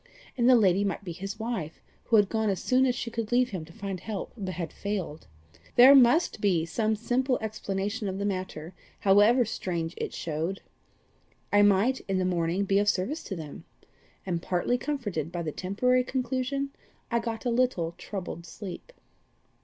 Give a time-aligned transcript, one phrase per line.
[0.35, 3.31] And the lady might be his wife, who had gone as soon as she could
[3.31, 5.27] leave him to find help, but had failed.
[5.75, 10.61] There MUST be some simple explanation of the matter, however strange it showed!
[11.53, 13.63] I might, in the morning, be of service to them.
[14.25, 16.71] And partly comforted by the temporary conclusion,
[17.11, 18.91] I got a little troubled sleep.